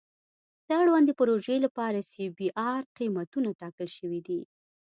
[0.67, 4.41] د اړوندې پروژې لپاره سی بي ار قیمتونه ټاکل شوي دي